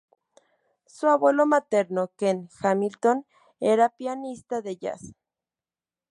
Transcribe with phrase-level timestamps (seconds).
[0.87, 3.27] Su abuelo materno, Ken Hamilton,
[3.59, 5.13] era pianista de jazz.